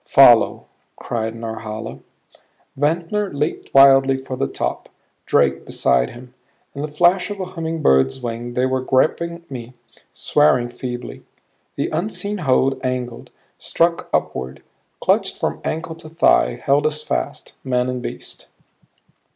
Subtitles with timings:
[0.07, 1.99] "Follow," cried Norhala.
[2.75, 4.89] Ventnor leaped wildly for the top,
[5.27, 6.33] Drake beside him;
[6.73, 9.75] in the flash of a humming bird's wing they were gripping me,
[10.11, 11.21] swearing feebly.
[11.75, 13.29] The unseen hold angled;
[13.59, 14.63] struck upward;
[14.99, 18.47] clutched from ankle to thigh; held us fast men and beast.